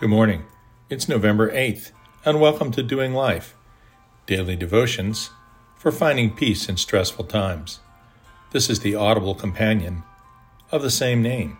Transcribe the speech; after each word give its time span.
Good 0.00 0.08
morning. 0.08 0.46
It's 0.88 1.10
November 1.10 1.52
8th, 1.52 1.90
and 2.24 2.40
welcome 2.40 2.70
to 2.70 2.82
Doing 2.82 3.12
Life, 3.12 3.54
daily 4.24 4.56
devotions 4.56 5.28
for 5.76 5.92
finding 5.92 6.34
peace 6.34 6.70
in 6.70 6.78
stressful 6.78 7.26
times. 7.26 7.80
This 8.52 8.70
is 8.70 8.80
the 8.80 8.94
audible 8.94 9.34
companion 9.34 10.04
of 10.72 10.80
the 10.80 10.90
same 10.90 11.20
name. 11.20 11.58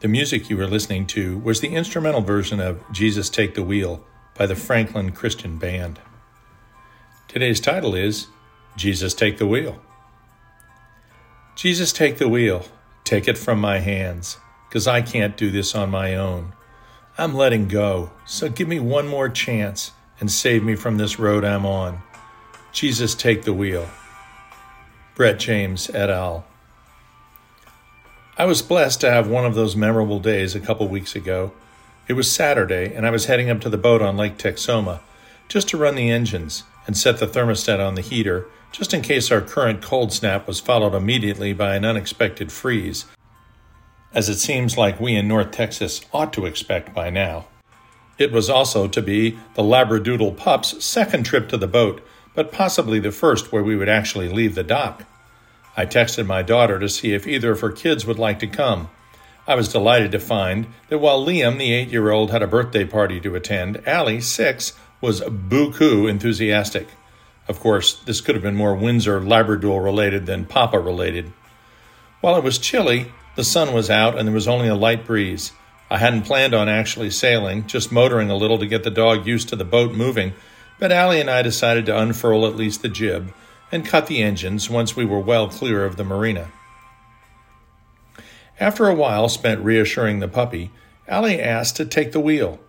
The 0.00 0.08
music 0.08 0.48
you 0.48 0.56
were 0.56 0.66
listening 0.66 1.06
to 1.08 1.36
was 1.36 1.60
the 1.60 1.74
instrumental 1.74 2.22
version 2.22 2.58
of 2.58 2.82
Jesus 2.90 3.28
Take 3.28 3.52
the 3.52 3.62
Wheel 3.62 4.02
by 4.34 4.46
the 4.46 4.56
Franklin 4.56 5.12
Christian 5.12 5.58
Band. 5.58 6.00
Today's 7.28 7.60
title 7.60 7.94
is 7.94 8.28
Jesus 8.78 9.12
Take 9.12 9.36
the 9.36 9.46
Wheel. 9.46 9.78
Jesus, 11.54 11.92
take 11.92 12.16
the 12.16 12.30
wheel. 12.30 12.64
Take 13.04 13.28
it 13.28 13.36
from 13.36 13.60
my 13.60 13.80
hands, 13.80 14.38
because 14.70 14.86
I 14.86 15.02
can't 15.02 15.36
do 15.36 15.50
this 15.50 15.74
on 15.74 15.90
my 15.90 16.14
own. 16.14 16.54
I'm 17.16 17.32
letting 17.32 17.68
go, 17.68 18.10
so 18.26 18.48
give 18.48 18.66
me 18.66 18.80
one 18.80 19.06
more 19.06 19.28
chance 19.28 19.92
and 20.18 20.28
save 20.28 20.64
me 20.64 20.74
from 20.74 20.98
this 20.98 21.16
road 21.16 21.44
I'm 21.44 21.64
on. 21.64 22.02
Jesus, 22.72 23.14
take 23.14 23.44
the 23.44 23.52
wheel. 23.52 23.88
Brett 25.14 25.38
James 25.38 25.88
et 25.90 26.10
al. 26.10 26.44
I 28.36 28.46
was 28.46 28.62
blessed 28.62 29.00
to 29.02 29.12
have 29.12 29.28
one 29.28 29.46
of 29.46 29.54
those 29.54 29.76
memorable 29.76 30.18
days 30.18 30.56
a 30.56 30.60
couple 30.60 30.88
weeks 30.88 31.14
ago. 31.14 31.52
It 32.08 32.14
was 32.14 32.32
Saturday, 32.32 32.92
and 32.92 33.06
I 33.06 33.10
was 33.10 33.26
heading 33.26 33.48
up 33.48 33.60
to 33.60 33.68
the 33.68 33.78
boat 33.78 34.02
on 34.02 34.16
Lake 34.16 34.36
Texoma 34.36 34.98
just 35.46 35.68
to 35.68 35.76
run 35.76 35.94
the 35.94 36.10
engines 36.10 36.64
and 36.84 36.96
set 36.96 37.18
the 37.18 37.28
thermostat 37.28 37.78
on 37.78 37.94
the 37.94 38.00
heater, 38.00 38.46
just 38.72 38.92
in 38.92 39.02
case 39.02 39.30
our 39.30 39.40
current 39.40 39.80
cold 39.80 40.12
snap 40.12 40.48
was 40.48 40.58
followed 40.58 40.96
immediately 40.96 41.52
by 41.52 41.76
an 41.76 41.84
unexpected 41.84 42.50
freeze 42.50 43.04
as 44.14 44.28
it 44.28 44.38
seems 44.38 44.78
like 44.78 45.00
we 45.00 45.16
in 45.16 45.28
North 45.28 45.50
Texas 45.50 46.00
ought 46.12 46.32
to 46.32 46.46
expect 46.46 46.94
by 46.94 47.10
now. 47.10 47.46
It 48.16 48.30
was 48.30 48.48
also 48.48 48.86
to 48.86 49.02
be 49.02 49.38
the 49.54 49.62
Labradoodle 49.62 50.36
pup's 50.36 50.84
second 50.84 51.24
trip 51.24 51.48
to 51.48 51.56
the 51.56 51.66
boat, 51.66 52.00
but 52.34 52.52
possibly 52.52 53.00
the 53.00 53.10
first 53.10 53.52
where 53.52 53.62
we 53.62 53.76
would 53.76 53.88
actually 53.88 54.28
leave 54.28 54.54
the 54.54 54.62
dock. 54.62 55.04
I 55.76 55.86
texted 55.86 56.26
my 56.26 56.42
daughter 56.42 56.78
to 56.78 56.88
see 56.88 57.12
if 57.12 57.26
either 57.26 57.50
of 57.50 57.60
her 57.60 57.72
kids 57.72 58.06
would 58.06 58.18
like 58.18 58.38
to 58.38 58.46
come. 58.46 58.88
I 59.46 59.56
was 59.56 59.68
delighted 59.68 60.12
to 60.12 60.20
find 60.20 60.68
that 60.88 60.98
while 60.98 61.24
Liam, 61.24 61.58
the 61.58 61.72
eight 61.72 61.88
year 61.88 62.10
old, 62.10 62.30
had 62.30 62.42
a 62.42 62.46
birthday 62.46 62.84
party 62.84 63.20
to 63.20 63.34
attend, 63.34 63.86
Allie, 63.86 64.20
six, 64.20 64.72
was 65.00 65.20
beaucoup 65.22 66.08
enthusiastic. 66.08 66.86
Of 67.48 67.60
course, 67.60 67.94
this 68.04 68.20
could 68.20 68.36
have 68.36 68.42
been 68.42 68.54
more 68.54 68.74
Windsor 68.74 69.20
Labrador 69.20 69.82
related 69.82 70.24
than 70.24 70.46
Papa 70.46 70.78
related. 70.78 71.32
While 72.20 72.36
it 72.36 72.44
was 72.44 72.58
chilly, 72.58 73.12
the 73.36 73.44
sun 73.44 73.72
was 73.72 73.90
out 73.90 74.18
and 74.18 74.26
there 74.26 74.34
was 74.34 74.48
only 74.48 74.68
a 74.68 74.74
light 74.74 75.04
breeze. 75.04 75.52
I 75.90 75.98
hadn't 75.98 76.22
planned 76.22 76.54
on 76.54 76.68
actually 76.68 77.10
sailing, 77.10 77.66
just 77.66 77.92
motoring 77.92 78.30
a 78.30 78.36
little 78.36 78.58
to 78.58 78.66
get 78.66 78.84
the 78.84 78.90
dog 78.90 79.26
used 79.26 79.48
to 79.50 79.56
the 79.56 79.64
boat 79.64 79.92
moving, 79.92 80.32
but 80.78 80.92
Allie 80.92 81.20
and 81.20 81.30
I 81.30 81.42
decided 81.42 81.86
to 81.86 81.98
unfurl 81.98 82.46
at 82.46 82.56
least 82.56 82.82
the 82.82 82.88
jib 82.88 83.32
and 83.70 83.86
cut 83.86 84.06
the 84.06 84.22
engines 84.22 84.70
once 84.70 84.96
we 84.96 85.04
were 85.04 85.20
well 85.20 85.48
clear 85.48 85.84
of 85.84 85.96
the 85.96 86.04
marina. 86.04 86.50
After 88.60 88.88
a 88.88 88.94
while 88.94 89.28
spent 89.28 89.64
reassuring 89.64 90.20
the 90.20 90.28
puppy, 90.28 90.70
Allie 91.08 91.40
asked 91.40 91.76
to 91.76 91.84
take 91.84 92.12
the 92.12 92.20
wheel. 92.20 92.60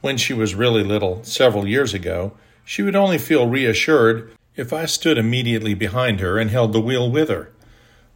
When 0.00 0.16
she 0.16 0.32
was 0.32 0.54
really 0.54 0.82
little, 0.82 1.22
several 1.24 1.66
years 1.66 1.92
ago, 1.92 2.32
she 2.64 2.82
would 2.82 2.96
only 2.96 3.18
feel 3.18 3.48
reassured 3.48 4.32
if 4.56 4.72
I 4.72 4.86
stood 4.86 5.18
immediately 5.18 5.74
behind 5.74 6.20
her 6.20 6.38
and 6.38 6.50
held 6.50 6.72
the 6.72 6.80
wheel 6.80 7.10
with 7.10 7.28
her. 7.28 7.52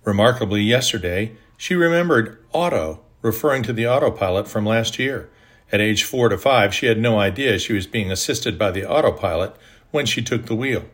Remarkably, 0.05 0.63
yesterday, 0.63 1.37
she 1.63 1.77
remembered 1.77 2.45
auto, 2.51 2.99
referring 3.21 3.63
to 3.63 3.73
the 3.73 3.87
autopilot 3.87 4.49
from 4.49 4.67
last 4.67 4.99
year. 4.99 5.31
At 5.71 5.81
age 5.81 6.03
four 6.03 6.29
to 6.29 6.37
five, 6.37 6.75
she 6.75 6.87
had 6.87 6.99
no 6.99 7.21
idea 7.21 7.57
she 7.57 7.73
was 7.73 7.87
being 7.87 8.11
assisted 8.11 8.59
by 8.59 8.73
the 8.73 8.85
autopilot 8.85 9.55
when 9.93 10.05
she 10.05 10.23
took 10.23 10.47
the 10.47 10.57
wheel. 10.57 10.87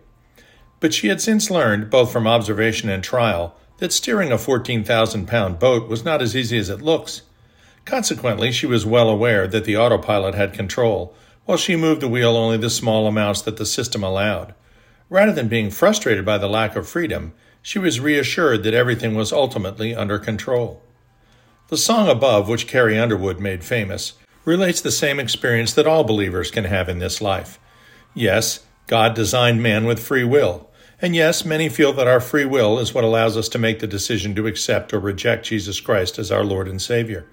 But 0.78 0.92
she 0.92 1.08
had 1.08 1.22
since 1.22 1.50
learned, 1.50 1.88
both 1.88 2.12
from 2.12 2.26
observation 2.26 2.90
and 2.90 3.02
trial, 3.02 3.56
that 3.78 3.94
steering 3.94 4.30
a 4.30 4.36
14,000 4.36 5.26
pound 5.26 5.58
boat 5.58 5.88
was 5.88 6.04
not 6.04 6.20
as 6.20 6.36
easy 6.36 6.58
as 6.58 6.68
it 6.68 6.82
looks. 6.82 7.22
Consequently, 7.86 8.52
she 8.52 8.66
was 8.66 8.84
well 8.84 9.08
aware 9.08 9.48
that 9.48 9.64
the 9.64 9.78
autopilot 9.78 10.34
had 10.34 10.52
control, 10.52 11.14
while 11.46 11.56
she 11.56 11.76
moved 11.76 12.02
the 12.02 12.08
wheel 12.08 12.36
only 12.36 12.58
the 12.58 12.68
small 12.68 13.06
amounts 13.06 13.40
that 13.40 13.56
the 13.56 13.64
system 13.64 14.04
allowed. 14.04 14.52
Rather 15.08 15.32
than 15.32 15.48
being 15.48 15.70
frustrated 15.70 16.26
by 16.26 16.36
the 16.36 16.46
lack 16.46 16.76
of 16.76 16.86
freedom, 16.86 17.32
she 17.62 17.78
was 17.78 18.00
reassured 18.00 18.62
that 18.62 18.74
everything 18.74 19.14
was 19.14 19.32
ultimately 19.32 19.94
under 19.94 20.18
control. 20.18 20.82
The 21.68 21.76
song 21.76 22.08
above, 22.08 22.48
which 22.48 22.66
Carrie 22.66 22.98
Underwood 22.98 23.40
made 23.40 23.62
famous, 23.62 24.14
relates 24.44 24.80
the 24.80 24.90
same 24.90 25.20
experience 25.20 25.74
that 25.74 25.86
all 25.86 26.04
believers 26.04 26.50
can 26.50 26.64
have 26.64 26.88
in 26.88 26.98
this 26.98 27.20
life. 27.20 27.58
Yes, 28.14 28.64
God 28.86 29.14
designed 29.14 29.62
man 29.62 29.84
with 29.84 30.00
free 30.00 30.24
will. 30.24 30.70
And 31.00 31.14
yes, 31.14 31.44
many 31.44 31.68
feel 31.68 31.92
that 31.92 32.08
our 32.08 32.20
free 32.20 32.46
will 32.46 32.78
is 32.78 32.94
what 32.94 33.04
allows 33.04 33.36
us 33.36 33.48
to 33.50 33.58
make 33.58 33.80
the 33.80 33.86
decision 33.86 34.34
to 34.34 34.46
accept 34.46 34.92
or 34.92 34.98
reject 34.98 35.46
Jesus 35.46 35.78
Christ 35.78 36.18
as 36.18 36.32
our 36.32 36.42
Lord 36.42 36.66
and 36.66 36.80
Savior. 36.80 37.26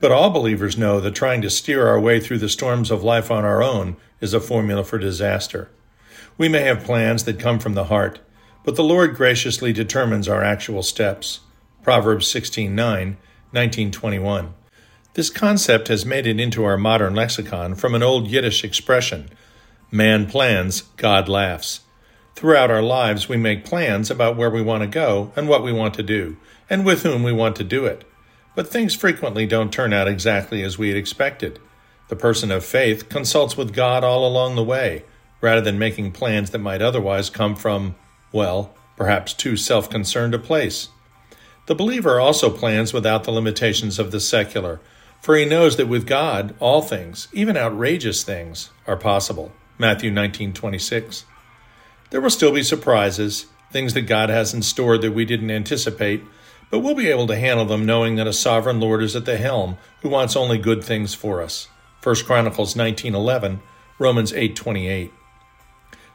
But 0.00 0.12
all 0.12 0.30
believers 0.30 0.76
know 0.76 1.00
that 1.00 1.14
trying 1.14 1.40
to 1.42 1.50
steer 1.50 1.86
our 1.86 1.98
way 1.98 2.20
through 2.20 2.38
the 2.38 2.48
storms 2.48 2.90
of 2.90 3.02
life 3.02 3.30
on 3.30 3.44
our 3.44 3.62
own 3.62 3.96
is 4.20 4.34
a 4.34 4.40
formula 4.40 4.84
for 4.84 4.98
disaster. 4.98 5.70
We 6.36 6.48
may 6.48 6.62
have 6.62 6.84
plans 6.84 7.24
that 7.24 7.38
come 7.38 7.58
from 7.58 7.74
the 7.74 7.84
heart, 7.84 8.18
but 8.68 8.76
the 8.76 8.84
Lord 8.84 9.16
graciously 9.16 9.72
determines 9.72 10.28
our 10.28 10.44
actual 10.44 10.82
steps. 10.82 11.40
Proverbs 11.82 12.26
16:9, 12.26 13.16
1921. 13.50 14.52
This 15.14 15.30
concept 15.30 15.88
has 15.88 16.04
made 16.04 16.26
it 16.26 16.38
into 16.38 16.64
our 16.64 16.76
modern 16.76 17.14
lexicon 17.14 17.74
from 17.74 17.94
an 17.94 18.02
old 18.02 18.28
Yiddish 18.28 18.64
expression, 18.64 19.30
man 19.90 20.26
plans, 20.26 20.82
God 20.98 21.30
laughs. 21.30 21.80
Throughout 22.36 22.70
our 22.70 22.82
lives, 22.82 23.26
we 23.26 23.38
make 23.38 23.64
plans 23.64 24.10
about 24.10 24.36
where 24.36 24.50
we 24.50 24.60
want 24.60 24.82
to 24.82 24.86
go 24.86 25.32
and 25.34 25.48
what 25.48 25.62
we 25.62 25.72
want 25.72 25.94
to 25.94 26.02
do, 26.02 26.36
and 26.68 26.84
with 26.84 27.04
whom 27.04 27.22
we 27.22 27.32
want 27.32 27.56
to 27.56 27.64
do 27.64 27.86
it. 27.86 28.04
But 28.54 28.68
things 28.68 28.94
frequently 28.94 29.46
don't 29.46 29.72
turn 29.72 29.94
out 29.94 30.08
exactly 30.08 30.62
as 30.62 30.76
we 30.76 30.88
had 30.88 30.98
expected. 30.98 31.58
The 32.08 32.16
person 32.16 32.50
of 32.50 32.66
faith 32.66 33.08
consults 33.08 33.56
with 33.56 33.72
God 33.72 34.04
all 34.04 34.26
along 34.26 34.56
the 34.56 34.62
way, 34.62 35.04
rather 35.40 35.62
than 35.62 35.78
making 35.78 36.12
plans 36.12 36.50
that 36.50 36.58
might 36.58 36.82
otherwise 36.82 37.30
come 37.30 37.56
from 37.56 37.94
well, 38.32 38.74
perhaps 38.96 39.32
too 39.32 39.56
self 39.56 39.88
concerned 39.88 40.34
a 40.34 40.38
place. 40.38 40.88
The 41.66 41.74
believer 41.74 42.18
also 42.18 42.50
plans 42.50 42.92
without 42.92 43.24
the 43.24 43.30
limitations 43.30 43.98
of 43.98 44.10
the 44.10 44.20
secular, 44.20 44.80
for 45.20 45.36
he 45.36 45.44
knows 45.44 45.76
that 45.76 45.88
with 45.88 46.06
God 46.06 46.54
all 46.60 46.80
things, 46.82 47.28
even 47.32 47.56
outrageous 47.56 48.22
things, 48.22 48.70
are 48.86 48.96
possible. 48.96 49.52
Matthew 49.76 50.10
19:26. 50.10 51.24
There 52.10 52.20
will 52.20 52.30
still 52.30 52.52
be 52.52 52.62
surprises, 52.62 53.46
things 53.70 53.94
that 53.94 54.02
God 54.02 54.30
has 54.30 54.54
in 54.54 54.62
store 54.62 54.96
that 54.98 55.12
we 55.12 55.24
didn't 55.24 55.50
anticipate, 55.50 56.22
but 56.70 56.80
we'll 56.80 56.94
be 56.94 57.10
able 57.10 57.26
to 57.26 57.36
handle 57.36 57.66
them 57.66 57.84
knowing 57.84 58.16
that 58.16 58.26
a 58.26 58.32
sovereign 58.32 58.80
Lord 58.80 59.02
is 59.02 59.14
at 59.14 59.24
the 59.24 59.36
helm 59.36 59.76
who 60.02 60.08
wants 60.08 60.36
only 60.36 60.58
good 60.58 60.82
things 60.82 61.14
for 61.14 61.42
us. 61.42 61.68
1 62.02 62.24
Chronicles 62.24 62.74
19:11, 62.74 63.60
Romans 63.98 64.32
8:28. 64.32 65.12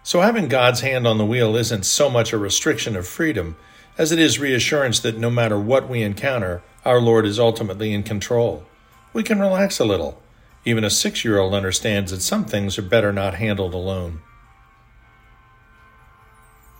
So, 0.06 0.20
having 0.20 0.50
God's 0.50 0.82
hand 0.82 1.08
on 1.08 1.18
the 1.18 1.26
wheel 1.26 1.56
isn't 1.56 1.86
so 1.86 2.10
much 2.10 2.34
a 2.34 2.38
restriction 2.38 2.98
of 2.98 3.08
freedom 3.08 3.56
as 3.98 4.12
it 4.12 4.20
is 4.20 4.38
reassurance 4.38 5.00
that 5.00 5.18
no 5.18 5.30
matter 5.30 5.58
what 5.58 5.88
we 5.88 6.04
encounter, 6.04 6.62
our 6.84 7.00
Lord 7.00 7.26
is 7.26 7.40
ultimately 7.40 7.94
in 7.94 8.04
control. 8.04 8.66
We 9.14 9.24
can 9.24 9.40
relax 9.40 9.80
a 9.80 9.86
little. 9.86 10.22
Even 10.66 10.84
a 10.84 10.90
six 10.90 11.24
year 11.24 11.40
old 11.40 11.54
understands 11.54 12.12
that 12.12 12.22
some 12.22 12.44
things 12.44 12.78
are 12.78 12.84
better 12.84 13.14
not 13.14 13.36
handled 13.36 13.74
alone. 13.74 14.22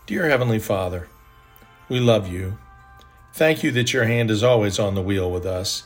Dear 0.06 0.28
Heavenly 0.28 0.58
Father, 0.58 1.08
we 1.88 2.00
love 2.00 2.28
you. 2.28 2.58
Thank 3.32 3.62
you 3.62 3.70
that 3.72 3.94
your 3.94 4.04
hand 4.04 4.30
is 4.30 4.42
always 4.42 4.78
on 4.78 4.94
the 4.94 5.02
wheel 5.02 5.30
with 5.30 5.46
us, 5.46 5.84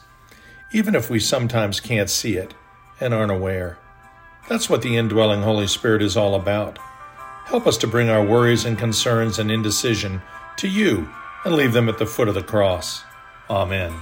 even 0.72 0.96
if 0.96 1.08
we 1.08 1.20
sometimes 1.20 1.78
can't 1.78 2.10
see 2.10 2.36
it 2.36 2.54
and 3.00 3.14
aren't 3.14 3.30
aware. 3.30 3.78
That's 4.48 4.68
what 4.68 4.82
the 4.82 4.96
indwelling 4.96 5.42
Holy 5.42 5.68
Spirit 5.68 6.02
is 6.02 6.16
all 6.16 6.34
about 6.34 6.78
Help 7.48 7.66
us 7.66 7.78
to 7.78 7.86
bring 7.86 8.10
our 8.10 8.22
worries 8.22 8.66
and 8.66 8.78
concerns 8.78 9.38
and 9.38 9.50
indecision 9.50 10.20
to 10.58 10.68
you 10.68 11.08
and 11.46 11.54
leave 11.54 11.72
them 11.72 11.88
at 11.88 11.96
the 11.96 12.04
foot 12.04 12.28
of 12.28 12.34
the 12.34 12.42
cross. 12.42 13.04
Amen. 13.48 13.94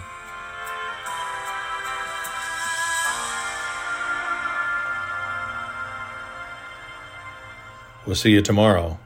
We'll 8.05 8.17
see 8.17 8.33
you 8.33 8.43
tomorrow 8.43 8.99